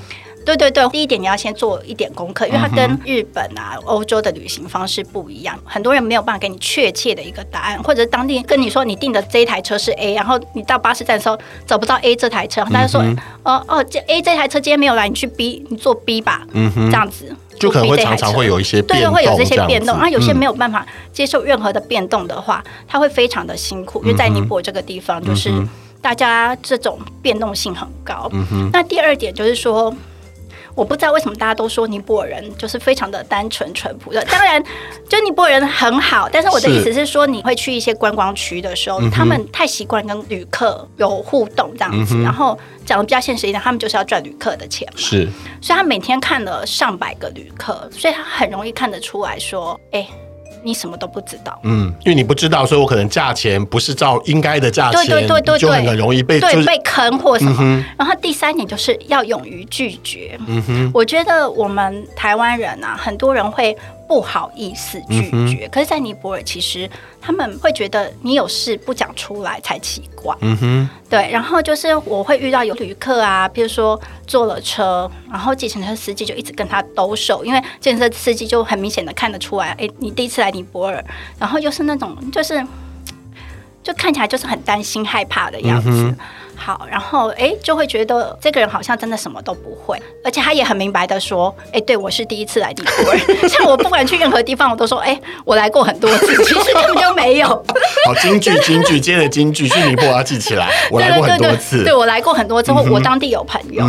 [0.49, 13.03] 对对对，第一点你要先做一点功课，因为它跟日本啊、欧洲的旅行方式不一样，很多人没有办法给你确切的一个答案，或者当地跟你说你订的这一台车是 A，然后你到巴士站的时候找不到 A 这台车，大家说
[13.43, 19.99] 哦哦，这 A 这台车今天没有来，你去 B，你坐 B 吧，嗯哼，这样子就可能会常常会有一些变动，对，会有这些变动。
[19.99, 25.53] 那有些没有办法接受任何的变动的话，他会非常的辛苦，因为在尼泊尔这个地方就是
[26.01, 28.31] 大家这种变动性很高。
[28.33, 29.95] 嗯哼，那第二点就是说。
[30.79, 34.63] 我不知道为什么大家都说尼泊尔人就是非常的单纯淳朴的，当然，
[35.09, 45.29] 就尼泊尔人很好，但是我的意思是说，你会去一些观光区的时候，他们太习惯跟旅客有互动这样子，然后讲的比较现实一点，他们就是要赚旅客的钱嘛，是，
[45.61, 50.09] 所以他每天看了上百个旅客，所以他很容易看得出来说，哎。
[50.63, 57.85] 你什么都不知道，嗯，因为你不知道，所以我可能价钱不是照应该的价钱，对对对对，就很容易被对被坑或什么。
[57.99, 60.39] 然后第三点就是要勇于拒绝。
[60.47, 63.77] 嗯哼，我觉得我们台湾人啊，很多人会。
[64.09, 66.89] 不好意思拒绝，嗯、可是，在尼泊尔其实
[67.21, 70.35] 他们会觉得你有事不讲出来才奇怪。
[70.41, 71.31] 嗯哼，对。
[71.31, 81.05] 然后就是我会遇到有旅客啊，比如说坐了车，然后计程车司机就一直跟他兜售，因为计程车司机就很明显的看得出来，哎，你第一次来尼泊尔，
[81.39, 82.67] 然后又是那种就是
[83.83, 85.91] 就看起来就是很担心害怕的样子。
[85.91, 86.17] 嗯
[86.59, 93.19] 好，然后哎，就会觉得这个人好像真的什么都不会，而且他也很明白的说，哎，对我是第一次来尼泊尔，
[93.49, 97.47] 像我不管去任何地方，我都说，哎，我来过很多次，其实根本就没有。
[98.05, 103.85] 好，京剧，京剧，接着京剧，去尼泊尔要记起来，我来过很多次，对，对，对，对，我来过很多次，我当地有朋友，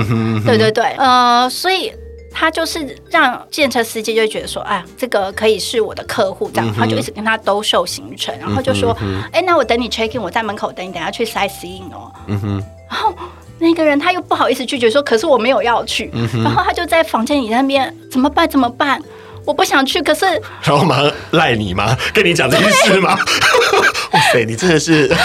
[0.46, 1.92] 对对对，呃，所以。
[2.32, 8.96] 他就是让建车司机就觉得说，哎，这个可以是我的客户，这样，他就一直跟他兜售行程，然后就说，
[9.32, 12.12] 哎，那我等你 check in，我在门口等你，等下去 sightseeing 哦。
[12.28, 12.63] 嗯哼。
[12.89, 13.13] 然后
[13.60, 16.10] 那个人他又不好意思拒绝说，可是我没有要去。
[16.44, 18.50] 然后他就在房间里那边怎么办？
[18.50, 19.02] 怎么办？
[19.50, 20.26] 我不想去，可是
[20.62, 21.98] 然后马上赖你吗？
[22.14, 23.18] 跟你讲这件事吗？
[24.14, 25.16] 哇塞，你真的是怎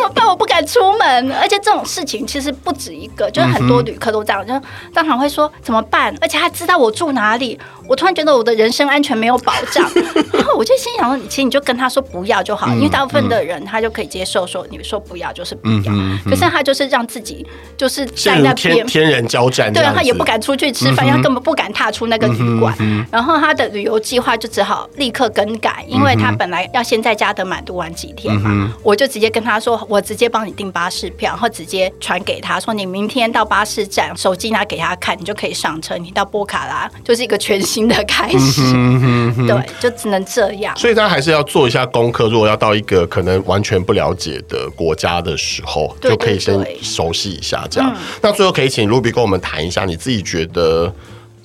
[0.00, 0.26] 么办？
[0.26, 4.54] 我不敢出门，而且这种事情其实不止一个，就是很多旅客都这样，就
[4.94, 6.14] 当场会说怎么办？
[6.18, 9.86] 而且他知道我住哪里，我突然觉得我的人身安全没有保障，
[10.32, 15.92] 然后我就心想说，其实你就跟他说不要就好，因为大部分的人他就可以接受说你说不要就是不要，
[16.24, 22.74] 可是他就是让自己就是在那边天人交战，对，他也不敢出去吃饭，他根本不敢踏出那个旅馆，
[23.10, 28.48] 然后他的旅游计划就只好立刻更改，因为他本来要先在加德满都玩几天嘛。
[28.50, 38.62] 嗯、我就直接跟他说，我直接帮你订巴士票，然后直接传给他说，你明天到巴士站，手机拿给他看，你就可以上车，你到波卡拉就是一个全新的开始。
[38.74, 40.74] 嗯、哼哼 对，就只能这样。
[40.78, 47.92] 所以他还是要做一下功课，如果要到一个可能完全不了解的国家的时候，就可以先熟悉一下这样。
[47.92, 50.92] 嗯、那最后可以请 Ruby 跟我们谈一下，你自己觉得，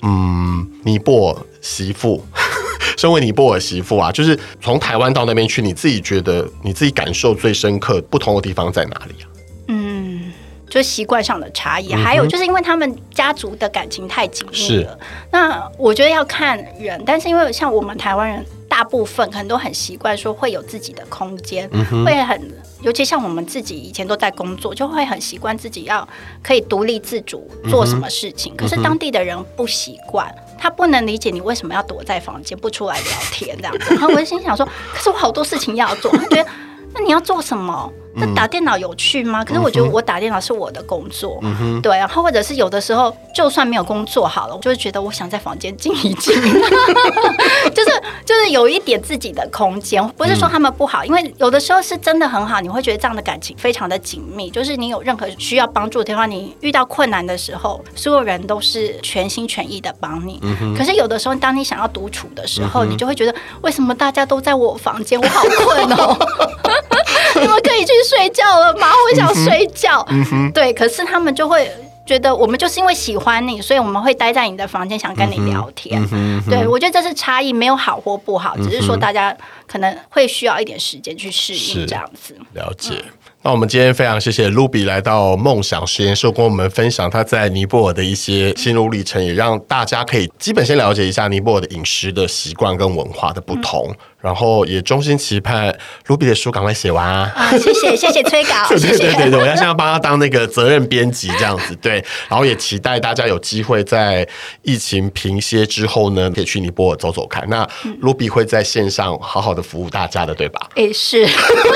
[0.02, 2.22] 嗯，尼泊尔媳妇。
[2.96, 9.26] 身为尼泊尔媳妇啊，就是从台湾到那边去，你自己觉得你自己感受最深刻不同的地方在哪里啊？
[9.66, 10.32] 嗯，
[10.70, 14.96] 就习惯上的差异，还有就是因为他们家族的感情太紧密了。
[15.32, 22.40] 那我觉得要看人，但是因为像我们台湾人，大部分可能都很习惯说会有自己的空间，嗯、会很，
[22.82, 26.08] 尤其像我们自己以前都在工作，就会很习惯自己要
[26.42, 28.54] 可以独立自主做什么事情。
[28.54, 30.32] 嗯、可是当地的人不习惯。
[30.58, 36.10] 他不能理解你为什么要躲在房间不出来聊天这样子，然后我就心想说，可是我好多事情要做。
[36.12, 36.46] 他觉得，
[36.94, 37.92] 那你要做什么？
[38.16, 39.44] 那打电脑有趣吗？
[39.44, 41.42] 可是我觉得我打电脑是我的工作，
[41.82, 41.96] 对。
[41.96, 46.34] 然后或者是有的时候，就算没有工作好了，我就会觉得我想在房间静一静，
[47.74, 50.06] 就是就是有一点自己的空间。
[50.16, 54.50] 不是说他们不好，因为有的时候是真的很好，你会觉得这样的感情非常的紧密。
[54.50, 60.40] 就是你有任何需要帮助的地方，你遇到困难的时候，所有人都是全心全意的帮你。
[60.76, 66.16] 可是有的时候，当你想要独处的时候，你就会觉得为什么大家都在我房间，我好困哦。
[67.40, 68.88] 你们可以去睡觉了吗？
[69.10, 70.04] 我想睡觉。
[70.10, 71.70] 嗯哼，对，可是他们就会
[72.06, 76.00] 觉得我们就是因为喜欢你，所以我们会待在你的房间，想跟你聊天。
[76.48, 82.36] 对，我觉得这是差异，没有好或不好，只是说大家可能会需要一点时间去适应这样子。
[82.52, 82.94] 了解。
[82.94, 83.12] 嗯
[83.46, 93.94] 那我们今天非常谢谢 Ruby 来到梦想实验室，跟我们分享他在尼泊尔的一些心路历程，也让大家可以基本先了解一下尼泊尔的饮食的习惯跟文化的不同。
[94.24, 95.68] 嗯然后也衷心期盼
[96.06, 97.30] Ruby 的书赶快写完啊！
[97.36, 102.02] 啊，谢谢谢谢催稿， 对对对对，我要现在帮他当那个责任编辑这样子，对。
[102.26, 104.26] 然后也期待大家有机会在
[104.62, 107.46] 疫情平歇之后呢，可以去尼泊尔走走看。
[107.50, 107.68] 那
[108.00, 110.68] Ruby 会在线上好好的服务大家的，对吧？
[110.74, 111.28] 也是。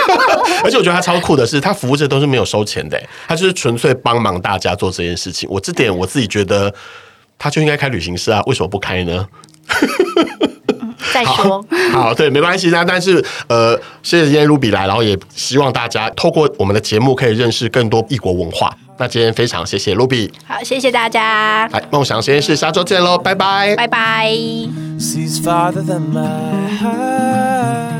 [0.64, 5.46] 而且我觉得他超酷的是，他服务这都是没有收钱的，他就是纯粹帮忙大家做这件事情。
[5.52, 6.74] 我这点我自己觉得，
[7.38, 9.28] 他就应该开旅行社啊，为什么不开呢？
[11.12, 11.64] 再说。
[11.92, 18.72] 好对没关系那但是呃谢谢今天露比来然后也希望大家透过我们的节目可以认识更多异国文化。
[18.98, 20.30] 那今天非常谢谢露比。
[20.46, 21.66] 好谢谢大家。
[21.68, 23.74] 来梦想实验室下周见喽拜拜。
[23.76, 24.28] 拜拜。
[24.98, 26.22] Sees farther than my
[26.82, 27.98] eyes.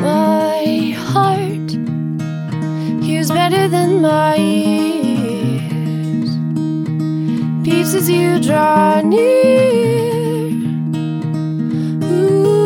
[0.00, 1.70] My heart
[3.04, 4.87] hears better than my
[7.68, 10.52] peeps as you draw near.
[12.04, 12.58] Ooh,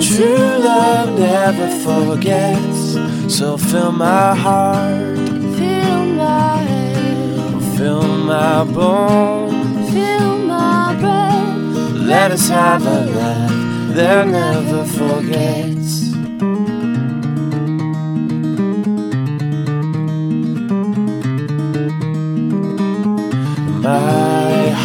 [0.00, 2.96] True love never forgets,
[3.36, 5.18] so fill my heart,
[5.58, 12.06] fill my head, fill my bones, fill my breath.
[12.12, 16.01] Let us have a love that never forgets.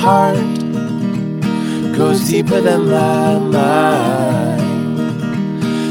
[0.08, 0.60] heart
[1.98, 4.62] goes deeper than my mind,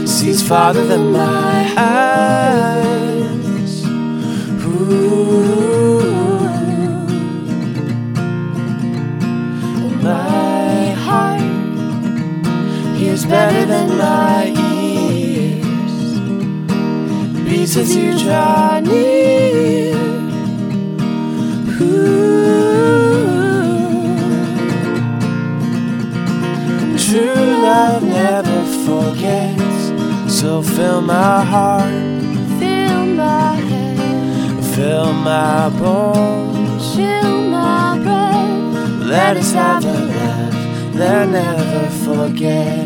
[0.09, 3.05] sees farther than my eyes.
[4.64, 6.01] Ooh.
[10.09, 11.43] My heart
[12.99, 14.43] hears better than my
[14.81, 15.97] ears,
[17.45, 19.86] beats as you draw near.
[28.17, 29.79] never forgets.
[30.39, 31.93] So fill my heart,
[32.59, 39.01] fill my head, fill my bones, fill my breath.
[39.14, 42.86] Let us have a laugh that never forget.